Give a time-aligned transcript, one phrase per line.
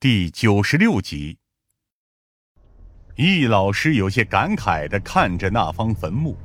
[0.00, 1.38] 第九十六集，
[3.16, 6.36] 易老师有些感慨的看着那方坟墓，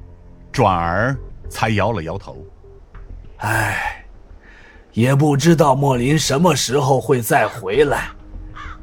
[0.52, 1.16] 转而
[1.50, 2.44] 才摇了摇头。
[3.38, 4.04] 唉，
[4.94, 8.10] 也不知道莫林什么时候会再回来。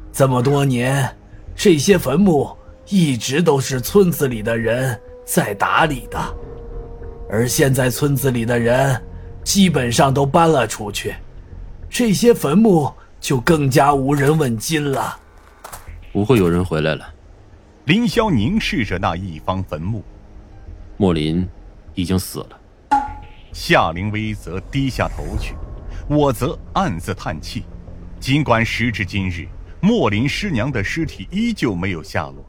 [0.09, 1.17] 这么多年，
[1.53, 2.49] 这些坟墓
[2.87, 6.17] 一直都是村子里的人在打理的，
[7.29, 9.03] 而现在村子里的人
[9.43, 11.13] 基本上都搬了出去，
[11.89, 12.89] 这些坟墓。
[13.21, 15.17] 就更加无人问津了。
[16.11, 17.13] 不会有人回来了。
[17.85, 20.03] 林霄凝视着那一方坟墓，
[20.97, 21.47] 莫林
[21.93, 22.59] 已经死了。
[23.53, 25.55] 夏灵薇则低下头去，
[26.07, 27.63] 我则暗自叹气。
[28.19, 29.47] 尽管时至今日，
[29.79, 32.45] 莫林师娘的尸体依旧没有下落，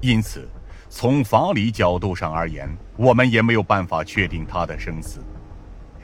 [0.00, 0.48] 因此
[0.88, 5.20] 从法理角度上而言，我们也没有办法确定她的生死。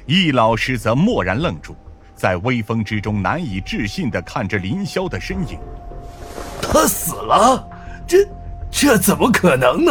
[0.07, 1.75] 易老师则蓦然愣住。
[2.21, 5.59] 在微风之中，难以置信的看着林霄的身影。
[6.61, 7.67] 他死了？
[8.07, 8.29] 这
[8.71, 9.91] 这怎么可能呢？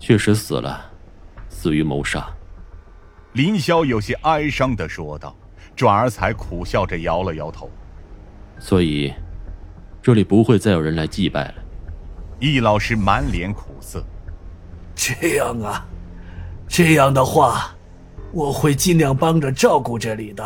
[0.00, 0.84] 确实死了，
[1.48, 2.26] 死于谋杀。
[3.34, 5.32] 林霄有些哀伤的说道，
[5.76, 7.70] 转而才苦笑着摇了摇头。
[8.58, 9.14] 所以，
[10.02, 11.54] 这里不会再有人来祭拜了。
[12.40, 14.04] 易老师满脸苦涩。
[14.96, 15.86] 这样啊，
[16.66, 17.70] 这样的话，
[18.32, 20.44] 我会尽量帮着照顾这里的。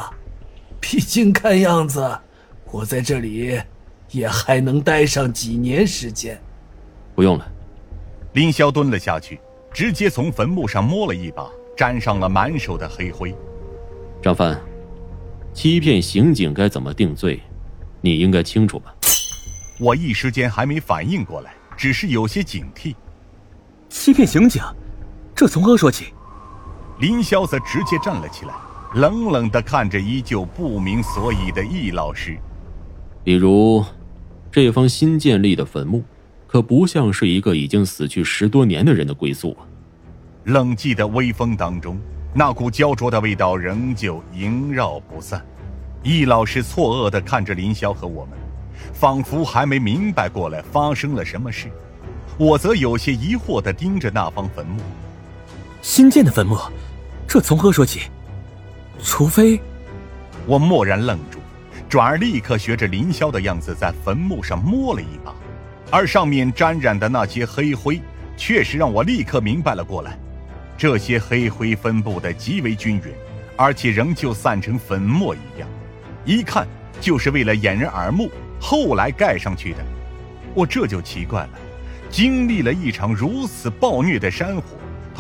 [0.81, 2.19] 毕竟看样子，
[2.71, 3.61] 我在这里
[4.11, 6.41] 也还能待上几年时间。
[7.15, 7.47] 不用了。
[8.33, 9.41] 林霄蹲了下去，
[9.73, 13.35] 直接从坟墓上摸了一把，沾上了满手的黑灰。
[14.23, 14.61] 张帆，
[15.53, 17.41] 欺骗刑警该怎么定罪，
[18.01, 18.95] 你应该清楚吧？
[19.81, 22.95] 我一时间还没反应过来，只是有些警惕。
[23.89, 24.63] 欺骗刑警，
[25.35, 26.15] 这从何说起？
[27.01, 28.53] 林霄则直接站了起来。
[28.95, 32.37] 冷冷的看着依旧不明所以的易老师，
[33.23, 33.85] 比如，
[34.51, 36.03] 这方新建立的坟墓，
[36.49, 39.63] 可不像是一个已经死去十多年的人的归宿啊。
[40.45, 42.01] 冷寂的微风当中，
[42.35, 45.41] 那股焦灼的味道仍旧萦绕不散。
[46.03, 48.37] 易老师错愕的看着林霄和我们，
[48.93, 51.71] 仿佛还没明白过来发生了什么事。
[52.37, 54.81] 我则有些疑惑的盯着那方坟墓。
[55.81, 56.59] 新建的坟墓，
[57.29, 58.11] 这从何说起？
[59.03, 59.61] 除非，
[60.47, 61.39] 我蓦然愣住，
[61.89, 65.35] 转而立刻学着林霄的样子在坟墓上摸了一把，
[65.91, 68.01] 而上面沾染的那些黑灰，
[68.37, 70.19] 确实让我立刻明白了过来。
[70.77, 73.13] 这些黑灰分布的极为均匀，
[73.57, 75.69] 而且仍旧散成粉末一样，
[76.25, 76.67] 一看
[77.01, 79.79] 就是为了掩人耳目，后来盖上去的。
[80.55, 81.51] 我这就奇怪了，
[82.11, 84.63] 经历了一场如此暴虐的山火，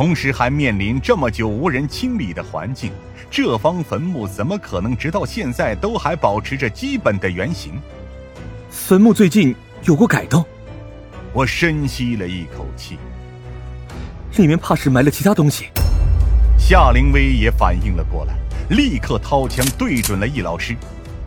[0.00, 2.91] 同时还面临这么久无人清理的环境。
[3.31, 7.75] 这方坟墓怎么可能直到现在都还保持着基本的原形？
[8.71, 10.43] 坟墓最近有过改动。
[11.34, 12.97] 我深吸了一口气，
[14.39, 15.66] 里面怕是埋了其他东西。
[16.59, 18.33] 夏灵薇也反应了过来，
[18.71, 20.75] 立刻掏枪对准了易老师，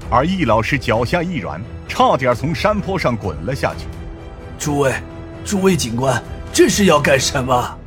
[0.09, 3.85] 而易老师脚下一软，差点从山坡上滚了下去。
[4.57, 4.91] 诸位，
[5.45, 6.19] 诸位警官，
[6.51, 7.77] 这是要干什么？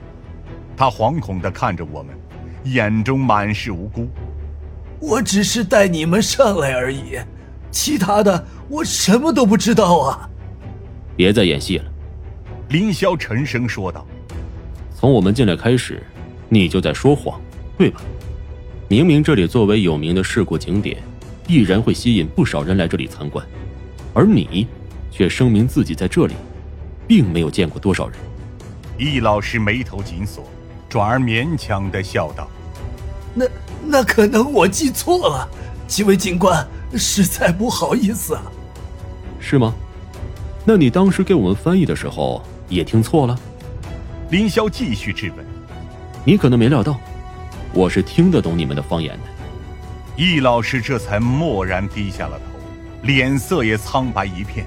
[0.77, 2.15] 他惶恐地看着我们。
[2.65, 4.09] 眼中满是无辜，
[4.99, 7.17] 我只是带你们上来而已，
[7.71, 10.29] 其他的我什么都不知道啊！
[11.17, 11.85] 别再演戏了，
[12.71, 14.05] 林霄沉声说道。
[14.97, 16.03] 从我们进来开始，
[16.49, 17.41] 你就在说谎，
[17.79, 18.01] 对吧？
[18.89, 20.97] 明明这里作为有名的事故景点，
[21.47, 23.47] 必然会吸引不少人来这里参观，
[24.13, 24.67] 而你
[25.13, 26.35] 却声明自己在这里，
[27.07, 28.19] 并没有见过多少人。
[28.99, 30.45] 易老师眉头紧锁，
[30.97, 32.49] 转而勉强的笑道。
[33.35, 33.45] 那
[33.85, 35.47] 那可能我记错了，
[35.87, 38.43] 几位警官，实在不好意思啊。
[39.39, 39.75] 是吗？
[40.65, 43.39] 那你当时给我们翻译的时候也听错了？
[44.31, 45.45] 林霄继续质问。
[46.25, 46.99] 你可能没料到，
[47.75, 49.25] 我是听得懂你们的方言的。
[50.17, 52.45] 易老师这才蓦然低下了头，
[53.03, 54.65] 脸色也苍白一片，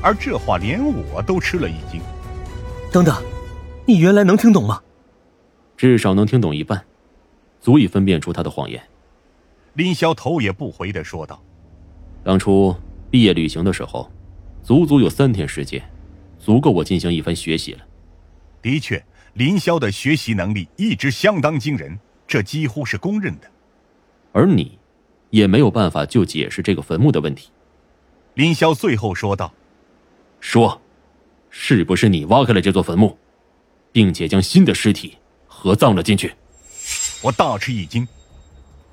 [0.00, 0.80] 而这话连
[1.12, 2.00] 我都吃了一惊。
[2.92, 3.20] 等等，
[3.84, 4.80] 你原来能听懂吗？
[5.76, 6.84] 至少能听懂一半。
[7.60, 8.82] 足以分辨出他的谎言。
[9.72, 11.42] 林霄头也不回的说道
[12.22, 12.76] ：“当初
[13.10, 14.10] 毕业旅行的时候，
[14.62, 15.82] 足足有三天时间，
[16.38, 17.80] 足够我进行一番学习了。
[18.60, 23.50] 的确，林霄的学习能力一直相当惊人，这几乎是公认的。
[24.32, 24.78] 而你，
[25.30, 27.50] 也没有办法就解释这个坟墓的问题。”
[28.34, 29.54] 林霄最后说道
[30.38, 30.82] ：“说，
[31.48, 33.16] 是不是你挖开了这座坟墓，
[33.90, 35.16] 并且将新的尸体
[35.64, 36.30] 合葬了进去？”
[37.24, 38.06] 我大吃一惊，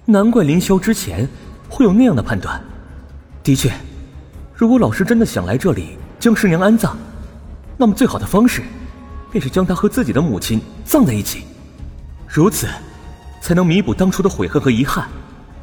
[0.06, 1.28] 难怪林霄之前
[1.68, 2.64] 会有那样的判断。
[3.44, 3.70] 的确，
[4.56, 6.98] 如果老师真的想来这里将师娘安葬，
[7.76, 8.64] 那么最好的方式，
[9.30, 11.44] 便是将她和自己的母亲葬在一起，
[12.26, 12.70] 如此，
[13.42, 15.10] 才能弥补当初的悔恨和遗憾，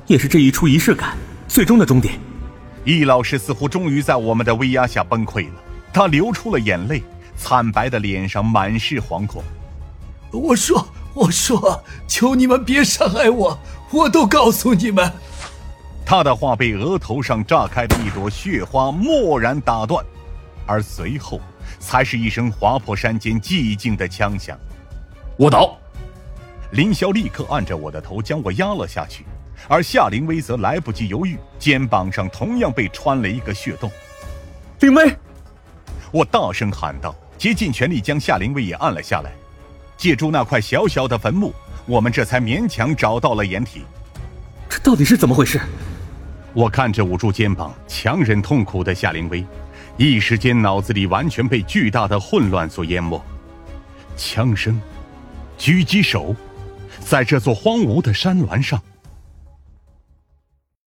[0.06, 1.16] 也是这一出仪式感
[1.48, 2.20] 最终的终点。
[2.84, 5.54] 易老师似乎终于在我们的威压下崩溃了，
[5.90, 7.02] 他流出了眼泪，
[7.34, 9.42] 惨白的脸上满是惶恐。
[10.30, 13.58] 我说，我说，求你们别伤害我，
[13.90, 15.12] 我都告诉你们。
[16.06, 20.04] 他的话被额头上炸开的一朵血花蓦然打断，
[20.66, 21.40] 而随后
[21.78, 24.58] 才是一声划破山间寂静的枪响。
[25.38, 25.76] 卧倒！
[26.72, 29.24] 林霄立刻按着我的头将我压了下去。
[29.66, 33.90] 而夏灵薇则来不及犹豫，肩膀上同样被穿了一个血洞。
[34.80, 35.12] 灵薇，
[36.12, 39.32] 我大声喊道，竭尽全力将夏灵薇也按了下来。
[39.98, 41.52] 借助那块小小的坟墓，
[41.84, 43.82] 我们这才勉强找到了掩体。
[44.70, 45.60] 这到底是怎么回事？
[46.54, 49.44] 我看着捂住肩膀、强忍痛苦的夏灵薇，
[49.96, 53.22] 一时间脑子里完全被巨大的混乱所淹没。
[54.16, 54.80] 枪声，
[55.58, 56.34] 狙击手，
[57.00, 58.80] 在这座荒芜的山峦上。